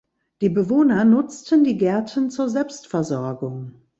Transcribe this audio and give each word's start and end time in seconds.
Die 0.41 0.49
Bewohner 0.49 1.05
nutzten 1.05 1.63
die 1.63 1.77
Gärten 1.77 2.31
zur 2.31 2.49
Selbstversorgung. 2.49 3.75